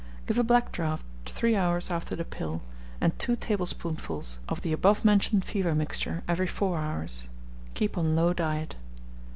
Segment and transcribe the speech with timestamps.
[0.25, 2.63] Give a black draught three hours after the pill,
[2.99, 7.27] and two tablespoonfuls of the above mentioned fever mixture every four hours.
[7.75, 8.77] Keep on low diet.